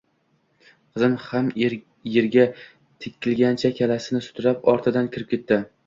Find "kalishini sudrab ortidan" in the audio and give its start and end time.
3.81-5.17